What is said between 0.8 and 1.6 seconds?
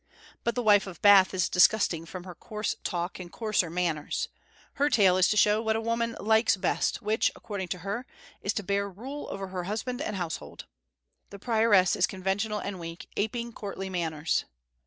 of Bath is